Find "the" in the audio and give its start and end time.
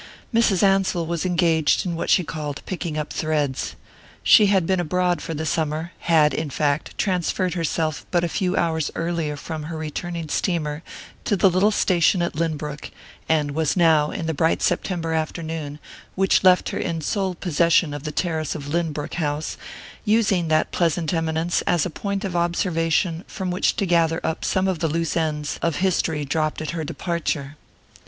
5.35-5.45, 11.37-11.51, 14.25-14.33, 18.01-18.11, 24.79-24.87